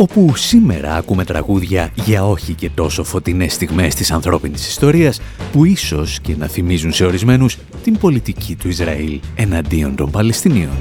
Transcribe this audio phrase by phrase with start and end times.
[0.00, 5.20] Όπου σήμερα ακούμε τραγούδια για όχι και τόσο φωτεινές στιγμές της ανθρώπινης ιστορίας
[5.52, 10.76] που ίσως και να θυμίζουν σε ορισμένους την πολιτική του Ισραήλ εναντίον των Παλαιστινίων.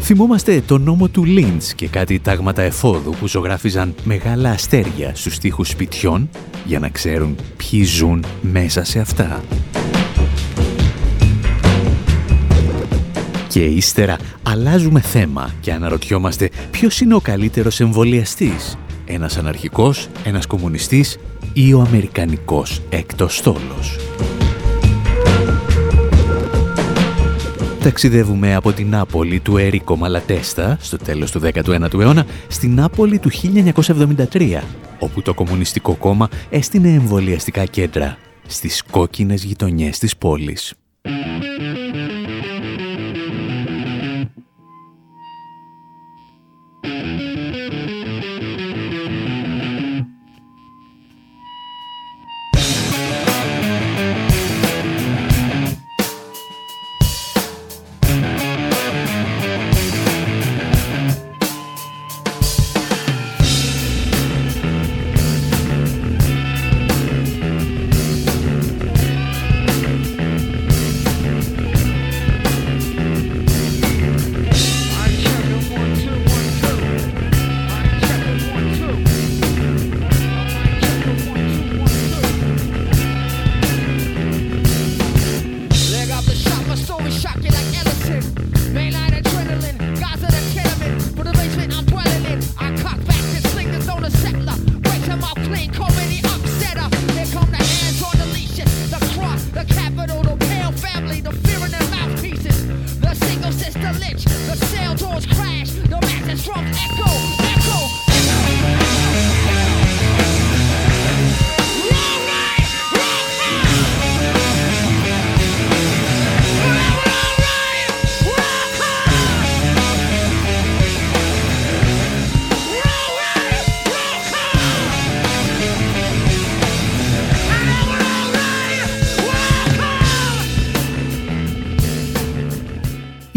[0.00, 5.68] Θυμόμαστε το νόμο του Λίντς και κάτι τάγματα εφόδου που ζωγράφιζαν μεγάλα αστέρια στους τοίχους
[5.68, 6.28] σπιτιών
[6.64, 9.42] για να ξέρουν ποιοι ζουν μέσα σε αυτά.
[13.50, 18.78] Και ύστερα αλλάζουμε θέμα και αναρωτιόμαστε ποιος είναι ο καλύτερος εμβολιαστής.
[19.04, 21.18] Ένας αναρχικός, ένας κομμουνιστής
[21.52, 23.96] ή ο αμερικανικός έκτος στόλος.
[27.82, 33.30] Ταξιδεύουμε από την Νάπολη του Έρικο Μαλατέστα στο τέλος του 19ου αιώνα στην Νάπολη του
[34.30, 34.62] 1973
[34.98, 40.74] όπου το Κομμουνιστικό Κόμμα έστεινε εμβολιαστικά κέντρα στις κόκκινες γειτονιές της πόλης.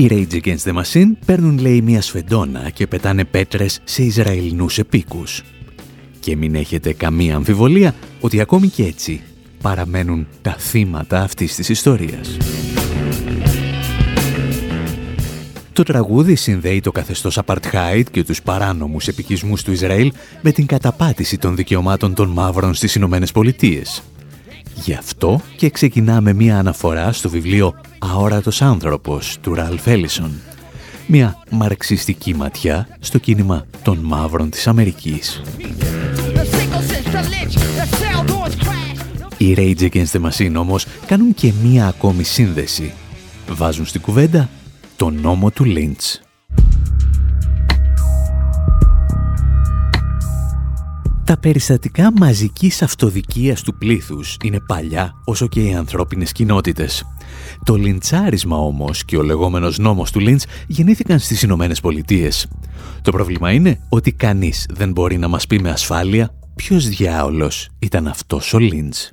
[0.04, 5.44] Οι Rage Against the Machine παίρνουν λέει μια σφεντόνα και πετάνε πέτρες σε Ισραηλινούς επίκους.
[6.20, 9.22] Και μην έχετε καμία αμφιβολία ότι ακόμη και έτσι
[9.62, 12.38] παραμένουν τα θύματα αυτής της ιστορίας.
[15.74, 21.38] Το τραγούδι συνδέει το καθεστώς Apartheid και τους παράνομους επικισμούς του Ισραήλ με την καταπάτηση
[21.38, 24.04] των δικαιωμάτων των μαύρων στις Ηνωμένες Πολιτείες.
[24.76, 30.32] Γι' αυτό και ξεκινάμε μία αναφορά στο βιβλίο «Αόρατος άνθρωπος» του Ραλφ Έλισον.
[31.08, 35.42] Μια μαρξιστική ματιά στο κίνημα των μαύρων της Αμερικής.
[39.38, 42.94] Οι Rage Against the Machine όμως κάνουν και μία ακόμη σύνδεση.
[43.50, 44.50] Βάζουν στην κουβέντα
[44.96, 46.22] τον νόμο του Λίντς.
[51.26, 57.04] Τα περιστατικά μαζικής αυτοδικίας του πλήθους είναι παλιά όσο και οι ανθρώπινες κοινότητες.
[57.64, 62.48] Το λιντσάρισμα όμως και ο λεγόμενος νόμος του Λίντς γεννήθηκαν στις Ηνωμένες Πολιτείες.
[63.02, 68.08] Το πρόβλημα είναι ότι κανείς δεν μπορεί να μας πει με ασφάλεια ποιος διάολος ήταν
[68.08, 69.12] αυτός ο Λίντς.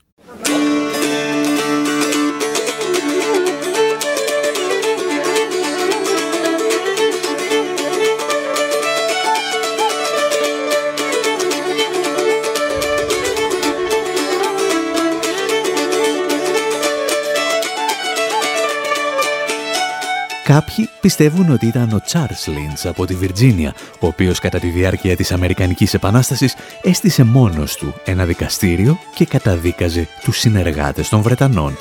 [20.51, 25.17] Κάποιοι πιστεύουν ότι ήταν ο Τσάρλς Λίντς από τη Βιρτζίνια, ο οποίος κατά τη διάρκεια
[25.17, 31.77] της Αμερικανικής Επανάστασης έστησε μόνος του ένα δικαστήριο και καταδίκαζε τους συνεργάτες των Βρετανών.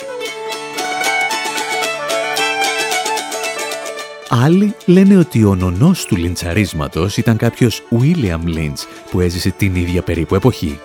[4.29, 10.01] Άλλοι λένε ότι ο νονός του λιντσαρίσματος ήταν κάποιος William Lynch που έζησε την ίδια
[10.01, 10.79] περίπου εποχή.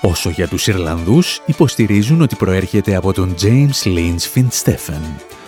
[0.00, 5.38] Όσο για τους Ιρλανδούς υποστηρίζουν ότι προέρχεται από τον James Lynch Finstephen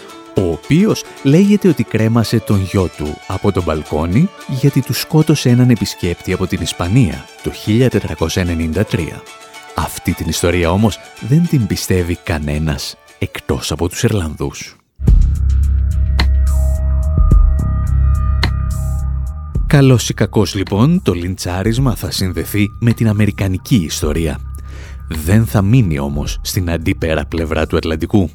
[0.42, 5.70] ο οποίος λέγεται ότι κρέμασε τον γιο του από τον μπαλκόνι γιατί του σκότωσε έναν
[5.70, 8.84] επισκέπτη από την Ισπανία το 1493.
[9.74, 14.76] Αυτή την ιστορία όμως δεν την πιστεύει κανένας εκτός από τους Ιρλανδούς.
[19.66, 24.38] Καλός ή κακός λοιπόν, το λιντσάρισμα θα συνδεθεί με την αμερικανική ιστορία.
[25.08, 28.30] Δεν θα μείνει όμως στην αντίπερα πλευρά του Ατλαντικού.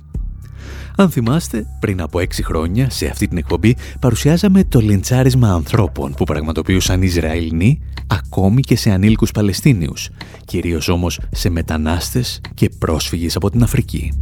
[1.00, 6.24] Αν θυμάστε, πριν από έξι χρόνια σε αυτή την εκπομπή παρουσιάζαμε το λιντσάρισμα ανθρώπων που
[6.24, 10.10] πραγματοποιούσαν Ισραηλινοί ακόμη και σε ανήλικους Παλαιστίνιους,
[10.46, 14.14] κυρίως όμως σε μετανάστες και πρόσφυγες από την Αφρική.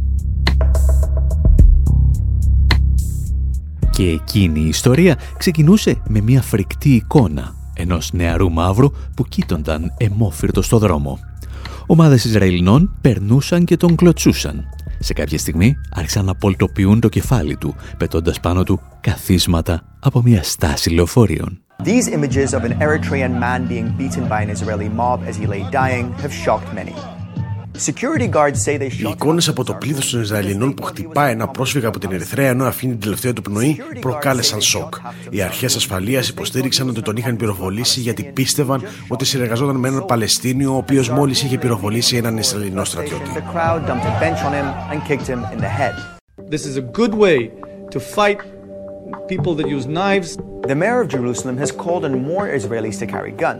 [3.90, 10.62] Και εκείνη η ιστορία ξεκινούσε με μια φρικτή εικόνα ενός νεαρού μαύρου που κοίτονταν εμόφυρτο
[10.62, 11.18] στο δρόμο.
[11.86, 14.75] Ομάδες Ισραηλινών περνούσαν και τον κλωτσούσαν.
[14.98, 20.42] Σε κάποια στιγμή άρχισαν να πολτοποιούν το κεφάλι του, πετώντας πάνω του καθίσματα από μια
[20.42, 21.60] στάση λεωφορείων.
[21.84, 25.62] These images of an Eritrean man being beaten by an Israeli mob as he lay
[25.70, 27.15] dying have shocked many.
[28.98, 32.64] Οι εικόνες από το πλήθος των Ισραηλινών που χτυπάει ένα πρόσφυγα από την Ερυθρέα ενώ
[32.64, 34.94] αφήνει την τελευταία του πνοή προκάλεσαν σοκ.
[35.30, 40.72] Οι αρχές ασφαλείας υποστήριξαν ότι τον είχαν πυροβολήσει γιατί πίστευαν ότι συνεργαζόταν με έναν Παλαιστίνιο
[40.72, 43.30] ο οποίος μόλις είχε πυροβολήσει έναν Ισραηλινό στρατιώτη.
[46.50, 47.38] This is a good way
[47.92, 48.40] to fight
[49.32, 50.30] people that use knives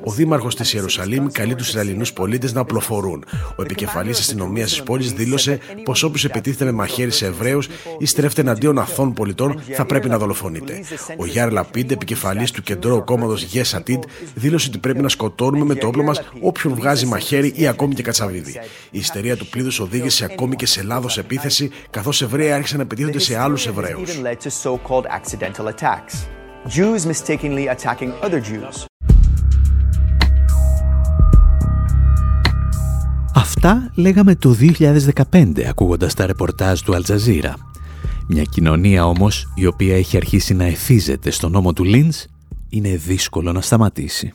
[0.05, 3.25] ο Δήμαρχος της Ιερουσαλήμ καλεί τους Ισραηλινούς πολίτες να απλοφορούν.
[3.56, 7.69] Ο επικεφαλής αστυνομίας της πόλης δήλωσε πως όποιος επιτίθεται με μαχαίρι σε Εβραίους
[7.99, 10.81] ή στρέφεται εναντίον αθών πολιτών θα πρέπει να δολοφονείται.
[11.17, 14.00] Ο Γιάρ Λαπίντ, επικεφαλής του κεντρώου κόμματος Yes Atid,
[14.35, 18.02] δήλωσε ότι πρέπει να σκοτώνουμε με το όπλο μας όποιον βγάζει μαχαίρι ή ακόμη και
[18.02, 18.61] κατσαβίδι.
[18.91, 23.19] Η ιστερία του πλήθους οδήγησε ακόμη και σε λάθος επίθεση, καθώς Εβραίοι άρχισαν να επιτίθενται
[23.19, 24.20] σε άλλους Εβραίους.
[26.68, 28.86] Jews mistakenly attacking other Jews.
[33.36, 34.56] Αυτά λέγαμε το
[35.34, 37.54] 2015 ακούγοντας τα ρεπορτάζ του Αλτζαζίρα.
[38.28, 42.28] Μια κοινωνία όμως η οποία έχει αρχίσει να εθίζεται στον νόμο του Λίντς
[42.69, 44.34] είναι δύσκολο να σταματήσει.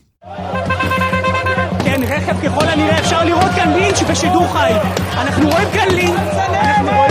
[1.84, 4.73] כן, רכב ככל הנראה אפשר לראות כאן לינץ' בשידור חי.
[5.20, 7.09] אנחנו רואים כאן לינץ', אנחנו רואים כאן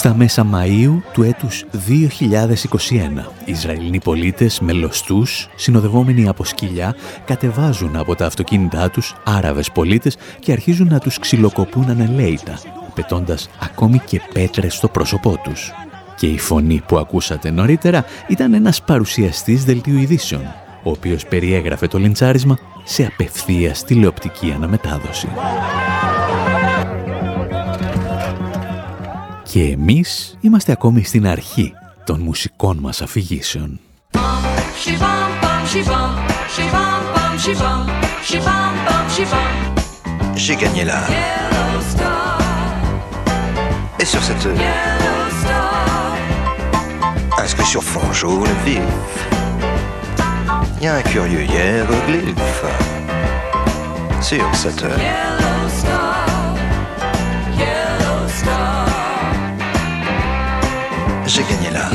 [0.00, 6.94] στα μέσα Μαΐου του έτους 2021, οι Ισραηλινοί πολίτες με λοστούς, συνοδευόμενοι από σκυλιά,
[7.24, 12.58] κατεβάζουν από τα αυτοκίνητά τους Άραβες πολίτες και αρχίζουν να τους ξυλοκοπούν ανελαίητα,
[12.94, 15.72] πετώντας ακόμη και πέτρες στο πρόσωπό τους.
[16.16, 20.42] Και η φωνή που ακούσατε νωρίτερα ήταν ένας παρουσιαστής δελτίου ειδήσεων,
[20.82, 25.28] ο οποίος περιέγραφε το λιντσάρισμα σε απευθείας τηλεοπτική αναμετάδοση.
[29.50, 31.72] Και εμείς είμαστε ακόμη στην αρχή
[32.04, 33.80] των μουσικών μας αφηγήσεων.
[40.44, 41.00] J'ai gagné là.
[44.00, 44.48] Et sur cette
[47.44, 49.14] inscription fond jaune vif,
[50.76, 52.64] il y a un curieux hiéroglyphe.
[54.28, 54.84] Sur cette
[61.40, 61.88] j'ai gagné là.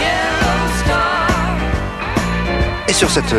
[2.87, 3.35] Et sur cette...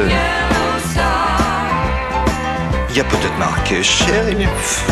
[2.90, 4.86] Il y a peut-être marqué shérif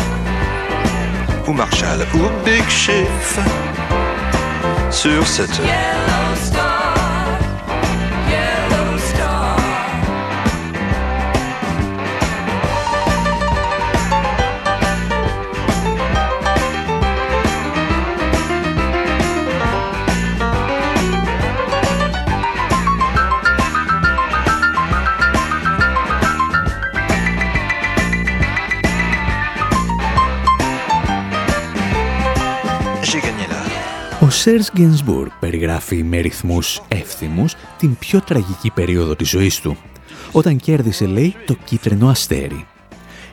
[1.47, 3.39] ou Marshall ou Big Chief
[4.91, 5.61] sur cette...
[34.45, 39.77] Σέρς Γκένσμπουρ περιγράφει με ρυθμούς εύθυμους την πιο τραγική περίοδο της ζωής του,
[40.31, 42.65] όταν κέρδισε, λέει, το κίτρινο αστέρι.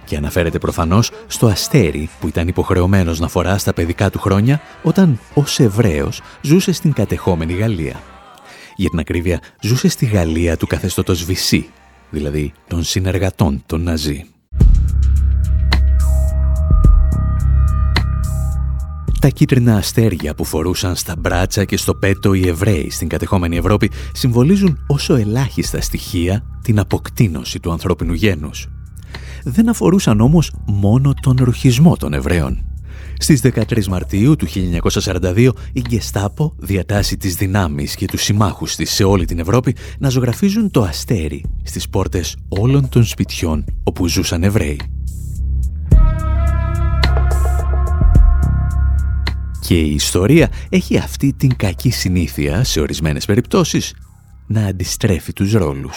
[0.04, 5.19] Και αναφέρεται προφανώς στο αστέρι που ήταν υποχρεωμένος να φορά στα παιδικά του χρόνια όταν
[5.35, 8.02] ως Εβραίος ζούσε στην κατεχόμενη Γαλλία.
[8.76, 11.69] Για την ακρίβεια, ζούσε στη Γαλλία του καθεστώτος Βυσί,
[12.11, 14.26] δηλαδή των συνεργατών των Ναζί.
[19.22, 23.90] Τα κίτρινα αστέρια που φορούσαν στα μπράτσα και στο πέτο οι Εβραίοι στην κατεχόμενη Ευρώπη
[24.12, 28.68] συμβολίζουν όσο ελάχιστα στοιχεία την αποκτήνωση του ανθρώπινου γένους.
[29.44, 32.64] Δεν αφορούσαν όμως μόνο τον ρουχισμό των Εβραίων.
[33.18, 34.46] Στις 13 Μαρτίου του
[34.90, 40.08] 1942 η Γκεστάπο διατάσσει τις δυνάμεις και τους συμμάχους της σε όλη την Ευρώπη να
[40.08, 44.80] ζωγραφίζουν το αστέρι στις πόρτες όλων των σπιτιών όπου ζούσαν Εβραίοι.
[49.72, 53.94] Και η ιστορία έχει αυτή την κακή συνήθεια σε ορισμένες περιπτώσεις
[54.46, 55.96] να αντιστρέφει τους ρόλους.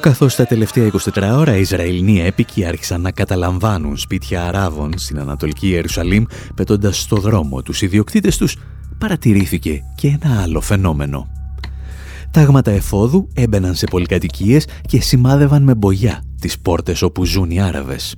[0.00, 5.68] Καθώς τα τελευταία 24 ώρα οι Ισραηλοί έπικοι άρχισαν να καταλαμβάνουν σπίτια Αράβων στην Ανατολική
[5.68, 6.24] Ιερουσαλήμ
[6.54, 8.56] πετώντας στο δρόμο τους ιδιοκτήτες τους,
[8.98, 11.35] παρατηρήθηκε και ένα άλλο φαινόμενο.
[12.30, 18.14] Τάγματα εφόδου έμπαιναν σε πολυκατοικίες και σημάδευαν με μπογιά τις πόρτες όπου ζουν οι Άραβες.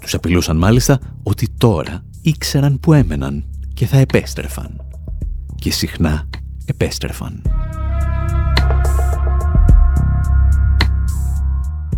[0.00, 3.44] Τους απειλούσαν μάλιστα ότι τώρα ήξεραν που έμεναν
[3.74, 4.80] και θα επέστρεφαν.
[5.54, 6.28] Και συχνά
[6.64, 7.42] επέστρεφαν.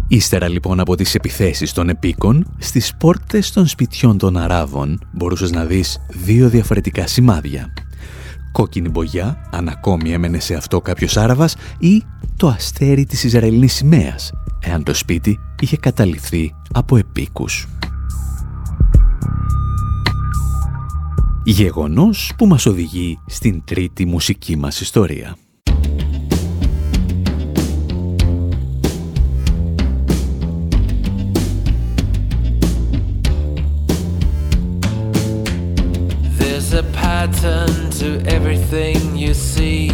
[0.09, 5.65] Ύστερα λοιπόν από τις επιθέσεις των επίκων, στις πόρτες των σπιτιών των Αράβων μπορούσες να
[5.65, 7.73] δεις δύο διαφορετικά σημάδια.
[8.57, 12.03] Κόκκινη μπογιά, αν ακόμη έμενε σε αυτό κάποιος Άραβας, ή
[12.37, 17.69] το αστέρι της Ισραηλινής σημαίας, εάν το σπίτι είχε καταληφθεί από επίκους.
[21.45, 25.37] Γεγονός που μας οδηγεί στην τρίτη μουσική μας ιστορία.
[37.27, 39.89] Pattern to everything you see.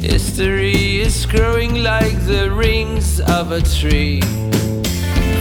[0.00, 4.20] History is growing like the rings of a tree.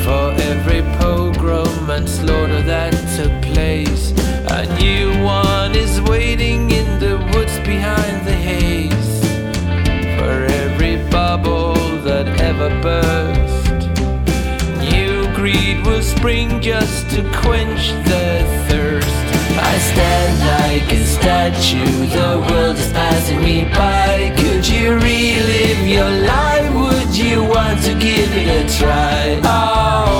[0.04, 4.12] For every pogrom and slaughter that took place,
[4.60, 9.14] a new one is waiting in the woods behind the haze.
[10.18, 11.76] For every bubble
[12.08, 13.88] that ever burst,
[14.92, 18.13] new greed will spring just to quench the
[21.52, 24.34] statue, the world is passing me by.
[24.38, 26.74] Could you relive your life?
[26.74, 29.42] Would you want to give it a try?
[29.44, 30.13] Oh,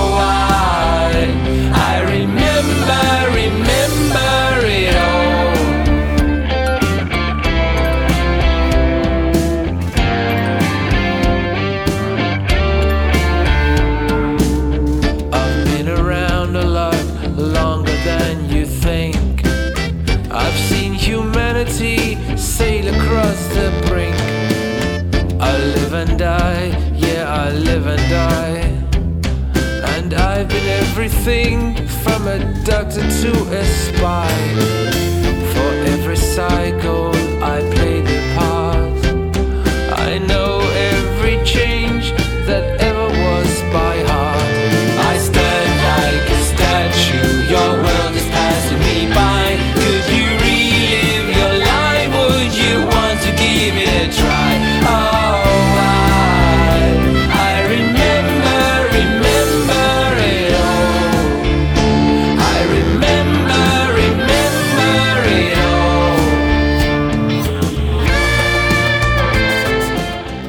[31.26, 34.93] everything from a doctor to a spy.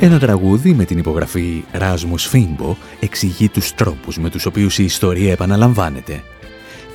[0.05, 5.33] Ένα τραγούδι με την υπογραφή Ράσμους Φίμπο εξηγεί τους τρόπους με τους οποίους η ιστορία
[5.33, 6.23] επαναλαμβάνεται.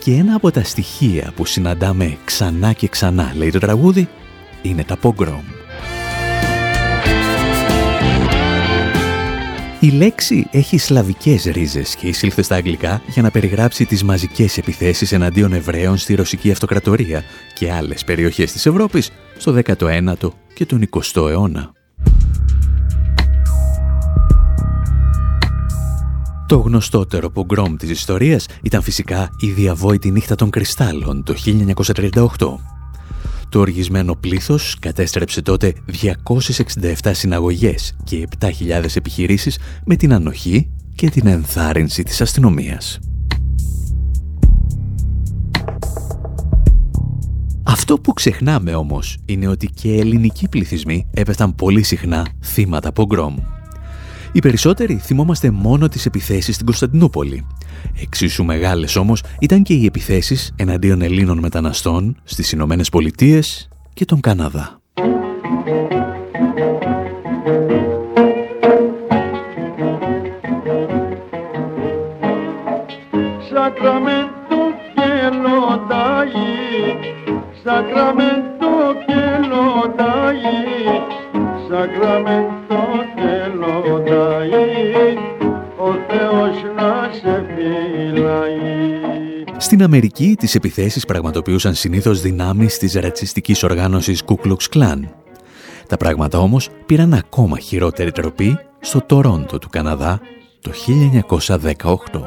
[0.04, 4.10] Και ένα από τα στοιχεία που συναντάμε ξανά και ξανά, λέει το τραγούδι,
[4.62, 5.44] είναι τα πογκρόμ.
[9.80, 15.12] Η λέξη έχει σλαβικές ρίζες και εισήλθε στα αγγλικά για να περιγράψει τις μαζικές επιθέσεις
[15.12, 17.24] εναντίον Εβραίων στη Ρωσική Αυτοκρατορία
[17.54, 21.74] και άλλες περιοχές της Ευρώπης στο 19ο και τον 20ο αιώνα.
[26.50, 32.26] Το γνωστότερο πογκρόμ της ιστορίας ήταν φυσικά η διαβόητη νύχτα των κρυστάλλων το 1938.
[33.50, 35.74] Το οργισμένο πλήθος κατέστρεψε τότε
[37.02, 38.50] 267 συναγωγές και 7.000
[38.96, 43.00] επιχειρήσεις με την ανοχή και την ενθάρρυνση της αστυνομίας.
[47.64, 53.36] Αυτό που ξεχνάμε όμως είναι ότι και ελληνικοί πληθυσμοί έπεφταν πολύ συχνά θύματα πογκρόμ.
[54.32, 57.48] Οι περισσότεροι θυμόμαστε μόνο τις επιθέσεις στην Κωνσταντινούπολη.
[58.02, 64.20] Εξίσου μεγάλες όμως ήταν και οι επιθέσεις εναντίον Ελλήνων μεταναστών στις Ηνωμένες Πολιτείες και τον
[64.20, 64.82] Καναδά.
[73.72, 74.58] Sacramento
[74.96, 75.12] que
[75.44, 75.60] lo
[75.90, 76.50] da allí,
[77.64, 78.29] Sacramento
[89.80, 95.00] Στην Αμερική, τις επιθέσεις πραγματοποιούσαν συνήθως δυνάμεις της ρατσιστικής οργάνωσης Ku Klux Klan.
[95.88, 100.22] Τα πράγματα όμως πήραν ακόμα χειρότερη τροπή στο Τορόντο του Καναδά
[100.62, 102.22] το 1918.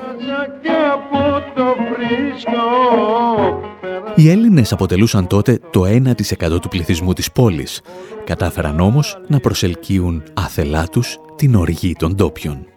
[4.15, 7.81] Οι Έλληνες αποτελούσαν τότε το 1% του πληθυσμού της πόλης.
[8.25, 12.72] Κατάφεραν όμως να προσελκύουν άθελά τους την οργή των ντόπιων.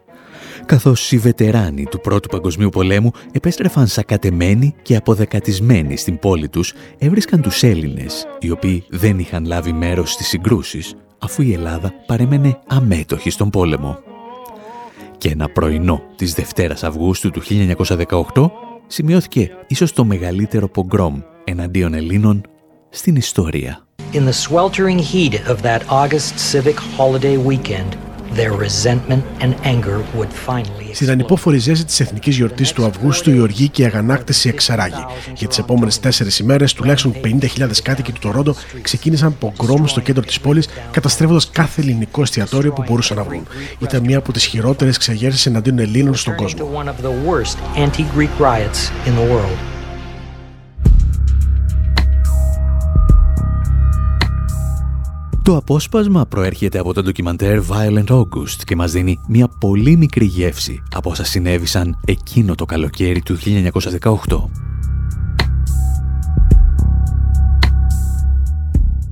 [0.66, 7.42] Καθώς οι βετεράνοι του Πρώτου Παγκοσμίου Πολέμου επέστρεφαν σακατεμένοι και αποδεκατισμένοι στην πόλη τους, έβρισκαν
[7.42, 13.30] τους Έλληνες, οι οποίοι δεν είχαν λάβει μέρος στις συγκρούσεις, αφού η Ελλάδα παρέμενε αμέτωχη
[13.30, 13.98] στον πόλεμο.
[15.18, 17.42] Και ένα πρωινό της Δευτέρας Αυγούστου του
[18.34, 18.52] 1918
[18.88, 22.42] σημειώθηκε ίσως το μεγαλύτερο πογκρόμ εναντίον Ελλήνων
[22.90, 23.80] στην ιστορία.
[24.14, 27.98] In the sweltering heat of that August civic holiday weekend,
[30.94, 35.06] στην ανυπόφορη ζέση της εθνικής γιορτής του Αυγούστου, η οργή και η αγανάκτηση εξαράγει.
[35.36, 40.40] Για τις επόμενες τέσσερις ημέρες, τουλάχιστον 50.000 κάτοικοι του Τορόντο ξεκίνησαν πογκρόμ στο κέντρο της
[40.40, 43.48] πόλης, καταστρέφοντας κάθε ελληνικό εστιατόριο που μπορούσαν να βρουν.
[43.80, 46.70] Ήταν μία από τις χειρότερες ξεγέρσεις εναντίον Ελλήνων στον κόσμο.
[55.46, 60.84] Το απόσπασμα προέρχεται από το ντοκιμαντέρ Violent August και μας δίνει μια πολύ μικρή γεύση
[60.94, 63.38] από όσα συνέβησαν εκείνο το καλοκαίρι του
[64.00, 64.18] 1918.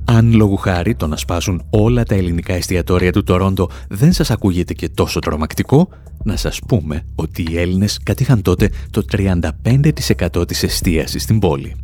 [0.04, 4.72] Αν λόγου χάρη το να σπάσουν όλα τα ελληνικά εστιατόρια του Τορόντο δεν σας ακούγεται
[4.72, 5.88] και τόσο τρομακτικό,
[6.24, 11.76] να σας πούμε ότι οι Έλληνες κατήχαν τότε το 35% της εστίασης στην πόλη.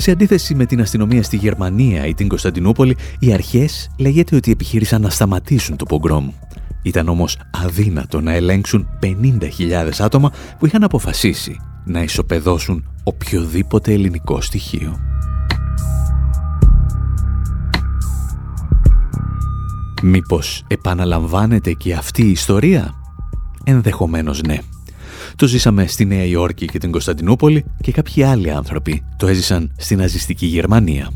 [0.00, 5.00] Σε αντίθεση με την αστυνομία στη Γερμανία ή την Κωνσταντινούπολη, οι αρχές λέγεται ότι επιχείρησαν
[5.00, 6.30] να σταματήσουν το πογκρόμ.
[6.82, 14.98] Ήταν όμως αδύνατο να ελέγξουν 50.000 άτομα που είχαν αποφασίσει να ισοπεδώσουν οποιοδήποτε ελληνικό στοιχείο.
[20.02, 22.94] Μήπως επαναλαμβάνεται και αυτή η ιστορία;
[23.64, 24.58] Ενδεχομένως ναι.
[25.38, 29.96] Το ζήσαμε στη Νέα Υόρκη και την Κωνσταντινούπολη και κάποιοι άλλοι άνθρωποι το έζησαν στη
[29.96, 31.10] ναζιστική Γερμανία.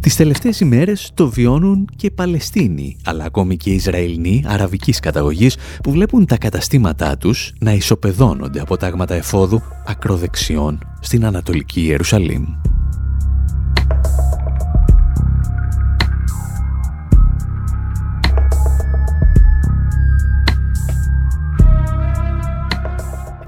[0.00, 5.56] Τις τελευταίες ημέρες το βιώνουν και οι Παλαιστίνοι, αλλά ακόμη και οι Ισραηλοί αραβικής καταγωγής
[5.82, 12.44] που βλέπουν τα καταστήματά τους να ισοπεδώνονται από τάγματα εφόδου ακροδεξιών στην Ανατολική Ιερουσαλήμ.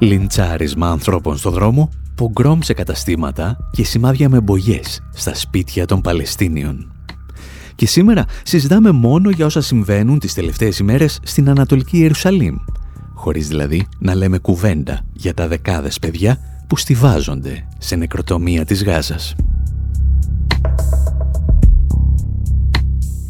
[0.02, 6.92] Λιντσάρισμα ανθρώπων στο δρόμο, πογκρόμ σε καταστήματα και σημάδια με μπογιές στα σπίτια των Παλαιστίνιων.
[7.74, 12.56] Και σήμερα συζητάμε μόνο για όσα συμβαίνουν τις τελευταίες ημέρες στην Ανατολική Ιερουσαλήμ,
[13.14, 19.34] χωρίς δηλαδή να λέμε κουβέντα για τα δεκάδες παιδιά που στηβάζονται σε νεκροτομία της Γάζας.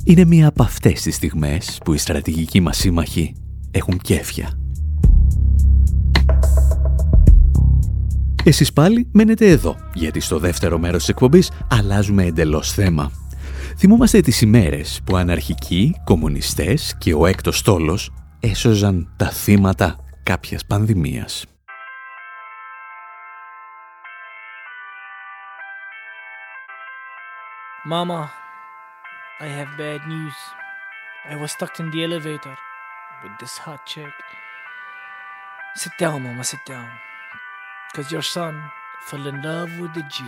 [0.04, 3.34] Είναι μία από αυτές τις στιγμές που οι στρατηγικοί μας σύμμαχοι
[3.70, 4.61] έχουν κέφια
[8.44, 13.10] Εσείς πάλι μένετε εδώ, γιατί στο δεύτερο μέρος της εκπομπής αλλάζουμε εντελώς θέμα.
[13.78, 21.44] Θυμόμαστε τις ημέρες που αναρχικοί, κομμουνιστές και ο έκτος στόλος έσωζαν τα θύματα κάποιας πανδημίας.
[27.90, 28.22] Mama,
[29.40, 30.38] I have bad news.
[31.32, 32.56] I was stuck in the elevator
[33.22, 34.16] with this hot chick.
[35.82, 37.11] Sit down, Mama, sit down.
[37.94, 38.58] Cause your son
[39.02, 40.24] fell in love with the G.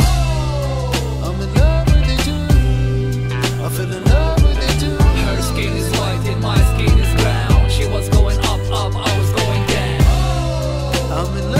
[0.00, 3.62] Oh, I'm in love with the Jew.
[3.62, 4.96] I fell in love with the Jew.
[4.96, 7.68] Her skin is white and my skin is brown.
[7.68, 10.00] She was going up, up, I was going down.
[10.06, 11.53] Oh, I'm in love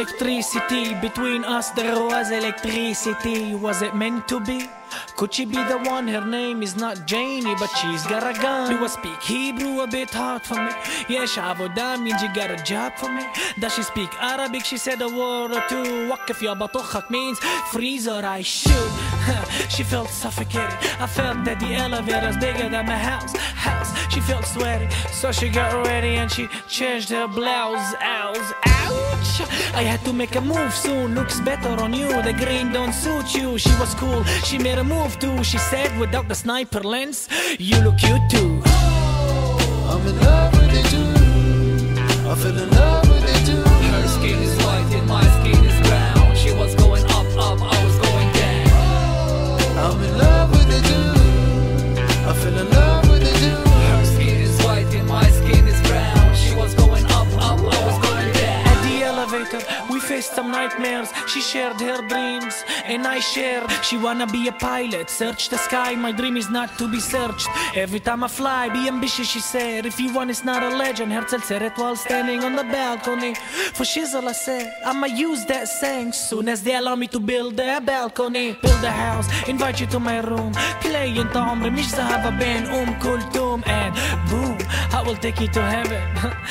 [0.00, 0.94] electricity.
[0.94, 3.54] Between us there was electricity.
[3.54, 4.66] Was it meant to be?
[5.16, 6.08] Could she be the one?
[6.08, 8.70] Her name is not Janie, but she's got a gun.
[8.70, 10.72] Do I speak Hebrew a bit hard for me?
[11.08, 13.24] Yeah, Shavoda means you got a job for me.
[13.58, 14.64] Does she speak Arabic?
[14.64, 16.08] She said a word or two.
[16.08, 17.38] Wakif ya batukhak means
[17.70, 19.09] freeze or I shoot.
[19.68, 20.78] she felt suffocated.
[20.98, 23.36] I felt that the elevator's bigger than my house.
[23.36, 23.90] House.
[24.12, 27.94] She felt sweaty, so she got ready and she changed her blouse.
[28.00, 29.40] Ouch, ouch.
[29.74, 31.14] I had to make a move soon.
[31.14, 32.08] Looks better on you.
[32.22, 33.58] The green don't suit you.
[33.58, 34.24] She was cool.
[34.48, 35.42] She made a move too.
[35.44, 37.28] She said without the sniper lens,
[37.58, 38.62] you look cute too.
[38.66, 42.30] Oh, I'm in love with you.
[42.30, 43.09] I fell in love
[60.09, 61.09] faced some nightmares.
[61.27, 63.63] She shared her dreams, and I share.
[63.83, 65.95] She wanna be a pilot, search the sky.
[65.95, 67.47] My dream is not to be searched.
[67.75, 69.85] Every time I fly, be ambitious, she said.
[69.85, 71.11] If you want, it's not a legend.
[71.11, 73.33] Herzl said it while standing on the balcony.
[73.77, 77.59] For shizzle, I said, I'ma use that saying soon as they allow me to build
[77.59, 78.47] a balcony.
[78.61, 80.53] Build a house, invite you to my room.
[80.81, 83.94] Play انت عمري مش ذهب بين أم كلثوم and
[84.30, 84.56] boom.
[84.92, 86.02] I will take you to heaven.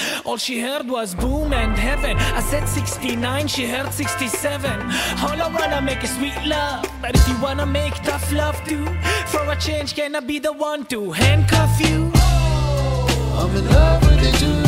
[0.25, 2.17] All she heard was boom and heaven.
[2.17, 4.81] I said 69, she heard 67.
[5.23, 6.85] All I wanna make is sweet love.
[7.01, 8.85] But if you wanna make tough love too,
[9.27, 12.11] for a change, can I be the one to handcuff you?
[12.15, 14.59] Oh, I'm in love with you too.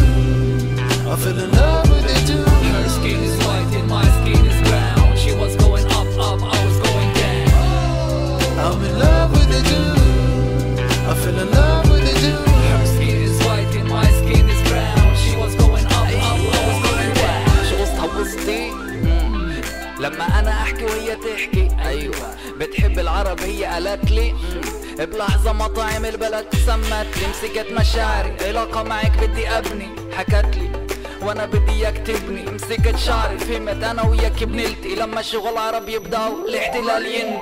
[1.12, 2.44] I fell in love with you too.
[2.76, 5.18] Her skin is white and my skin is brown.
[5.18, 7.50] She was going up, up, I was going down.
[7.54, 9.92] Oh, I'm in love with you too.
[11.10, 11.71] I fell in love
[20.02, 21.68] لما أنا أحكي وهي تحكي.
[21.86, 22.36] أيوه.
[22.58, 24.36] بتحب العرب هي قالت لي.
[25.00, 27.08] بلحظة مطاعم البلد سمت.
[27.18, 28.36] لي مسكت مشاعري.
[28.42, 29.90] علاقة معك بدي أبني.
[30.18, 30.72] حكت لي.
[31.22, 32.52] وأنا بدي إياك تبني.
[32.52, 33.38] مسكت شعري.
[33.38, 34.96] فهمت أنا وياك بنلتقي.
[34.96, 37.42] لما شغل عرب يبداو الاحتلال ينتهي.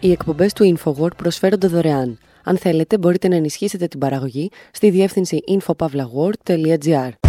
[0.00, 2.18] Οι εκπομπές του Infowar προσφέρονται δωρεάν.
[2.44, 7.27] Αν θέλετε, μπορείτε να ενισχύσετε την παραγωγή στη διεύθυνση infopavlagwort.gr.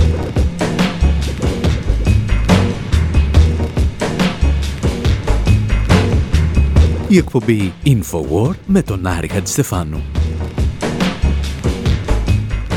[7.11, 10.01] Η εκπομπή Infowar με τον Άρη Χατζηστεφάνου.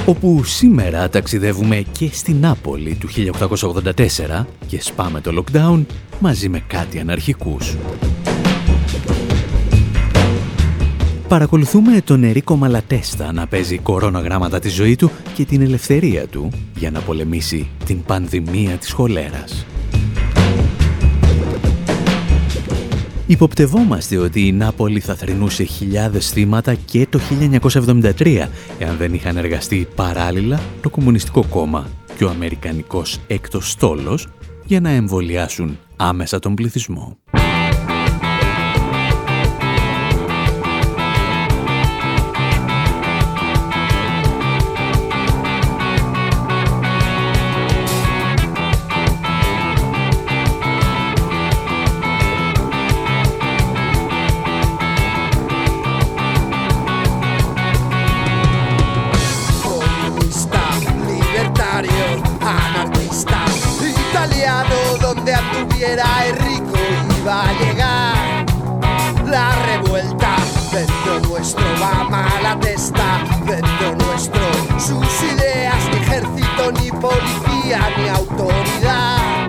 [0.07, 5.85] Όπου σήμερα ταξιδεύουμε και στην Νάπολη του 1884 και σπάμε το lockdown
[6.21, 7.77] μαζί με κάτι αναρχικούς.
[11.29, 16.51] Παρακολουθούμε τον Ερίκο Μαλατέστα να παίζει κορώνα γράμματα τη ζωή του και την ελευθερία του
[16.77, 19.67] για να πολεμήσει την πανδημία της χολέρας.
[23.33, 27.21] Υποπτευόμαστε ότι η Νάπολη θα θρυνούσε χιλιάδες θύματα και το
[28.19, 34.29] 1973 εάν δεν είχαν εργαστεί παράλληλα το Κομμουνιστικό Κόμμα και ο Αμερικανικός έκτος στόλος
[34.65, 37.19] για να εμβολιάσουν άμεσα τον πληθυσμό.
[71.83, 74.43] Va mala testa, dentro nuestro
[74.79, 79.49] sus ideas, ni ejército, ni policía, ni autoridad,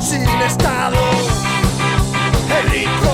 [0.00, 0.98] sin Estado.
[2.60, 3.13] Enrico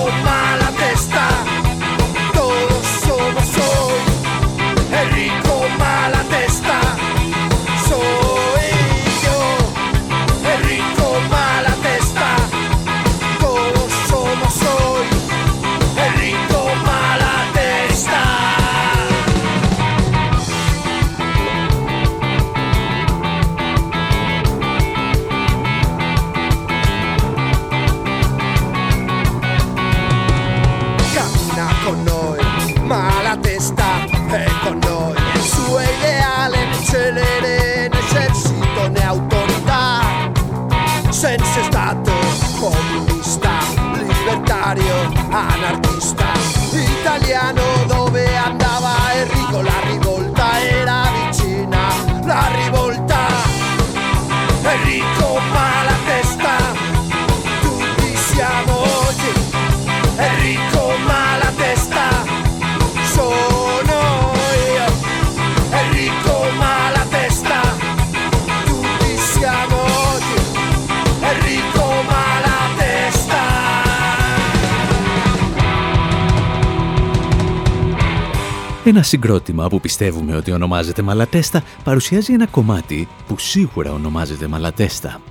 [78.85, 85.21] Ένα συγκρότημα που πιστεύουμε ότι ονομάζεται Μαλατέστα παρουσιάζει ένα κομμάτι που σίγουρα ονομάζεται Μαλατέστα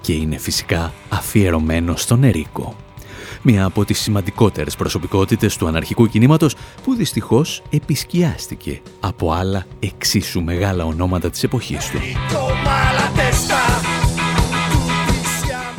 [0.00, 2.76] και είναι φυσικά αφιερωμένο στον Ερίκο.
[3.42, 10.84] Μία από τις σημαντικότερες προσωπικότητες του αναρχικού κινήματος που δυστυχώς επισκιάστηκε από άλλα εξίσου μεγάλα
[10.84, 11.98] ονόματα της εποχής του.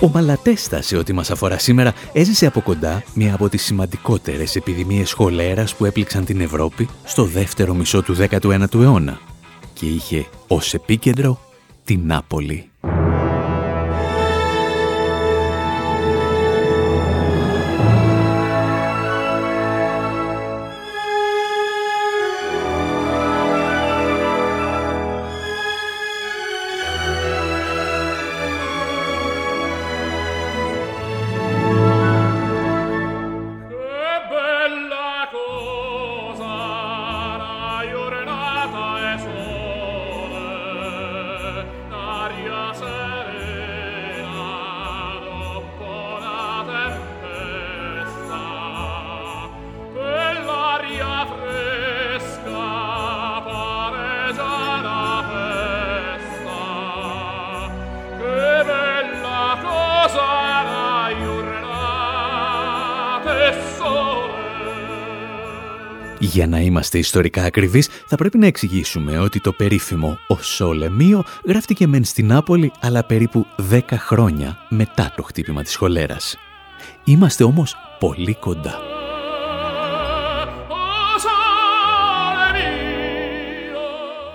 [0.02, 5.12] Ο Μαλατέστα, σε ό,τι μας αφορά σήμερα, έζησε από κοντά μία από τις σημαντικότερες επιδημίες
[5.12, 9.20] χολέρας που έπληξαν την Ευρώπη στο δεύτερο μισό του 19ου αιώνα
[9.74, 11.40] και είχε ως επίκεντρο
[11.84, 12.70] την Νάπολη.
[66.38, 71.24] Για να είμαστε ιστορικά ακριβείς, θα πρέπει να εξηγήσουμε ότι το περίφημο «Ο Σόλε Μίο»
[71.46, 76.38] γράφτηκε μεν στην Νάπολη, αλλά περίπου 10 χρόνια μετά το χτύπημα της χολέρας.
[77.04, 78.80] Είμαστε όμως πολύ κοντά.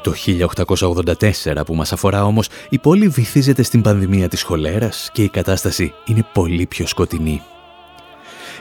[0.03, 5.29] Το 1884 που μας αφορά όμως, η πόλη βυθίζεται στην πανδημία της χολέρας και η
[5.29, 7.43] κατάσταση είναι πολύ πιο σκοτεινή.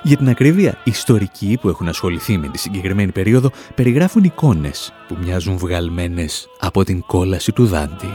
[0.03, 5.17] Για την ακρίβεια, οι ιστορικοί που έχουν ασχοληθεί με τη συγκεκριμένη περίοδο περιγράφουν εικόνες που
[5.23, 8.09] μοιάζουν βγαλμένες από την κόλαση του Δάντη.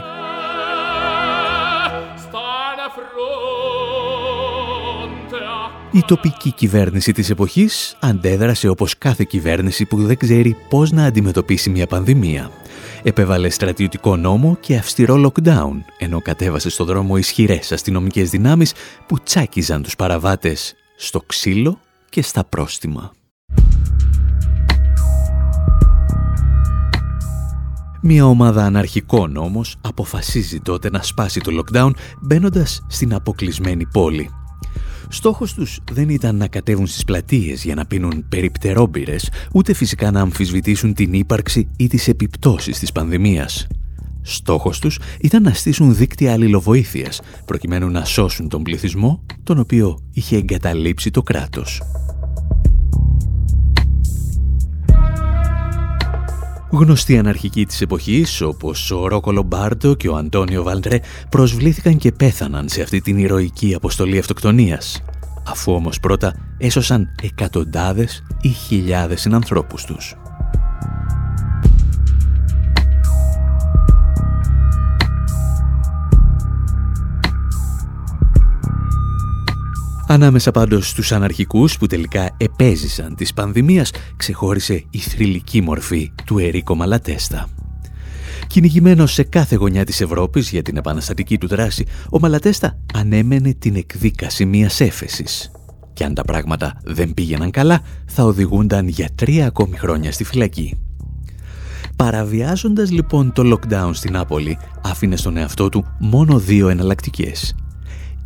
[5.91, 11.69] Η τοπική κυβέρνηση της εποχής αντέδρασε όπως κάθε κυβέρνηση που δεν ξέρει πώς να αντιμετωπίσει
[11.69, 12.51] μια πανδημία.
[13.03, 18.73] Επέβαλε στρατιωτικό νόμο και αυστηρό lockdown, ενώ κατέβασε στο δρόμο ισχυρές αστυνομικές δυνάμεις
[19.07, 21.79] που τσάκιζαν τους παραβάτες στο ξύλο
[22.09, 23.11] και στα πρόστιμα.
[28.01, 34.29] Μια ομάδα αναρχικών όμως αποφασίζει τότε να σπάσει το lockdown μπαίνοντας στην αποκλεισμένη πόλη.
[35.09, 40.21] Στόχος τους δεν ήταν να κατέβουν στις πλατείες για να πίνουν περιπτερόμπυρες, ούτε φυσικά να
[40.21, 43.67] αμφισβητήσουν την ύπαρξη ή τις επιπτώσεις της πανδημίας.
[44.29, 50.37] Στόχος τους ήταν να στήσουν δίκτυα αλληλοβοήθειας, προκειμένου να σώσουν τον πληθυσμό, τον οποίο είχε
[50.37, 51.81] εγκαταλείψει το κράτος.
[56.71, 62.69] Γνωστοί αναρχικοί της εποχής, όπως ο Ρόκο Λομπάρντο και ο Αντώνιο Βαλντρέ, προσβλήθηκαν και πέθαναν
[62.69, 65.03] σε αυτή την ηρωική αποστολή αυτοκτονίας,
[65.47, 70.15] αφού όμως πρώτα έσωσαν εκατοντάδες ή χιλιάδες συνανθρώπους τους.
[80.09, 86.75] Ανάμεσα πάντως στους αναρχικούς που τελικά επέζησαν της πανδημίας ξεχώρισε η θρηλυκή μορφή του Ερίκο
[86.75, 87.47] Μαλατέστα.
[88.47, 93.75] Κυνηγημένος σε κάθε γωνιά της Ευρώπης για την επαναστατική του δράση, ο Μαλατέστα ανέμενε την
[93.75, 95.51] εκδίκαση μιας έφεσης.
[95.93, 100.77] Και αν τα πράγματα δεν πήγαιναν καλά, θα οδηγούνταν για τρία ακόμη χρόνια στη φυλακή.
[101.95, 107.55] Παραβιάζοντας λοιπόν το lockdown στην Νάπολη, άφηνε στον εαυτό του μόνο δύο εναλλακτικές–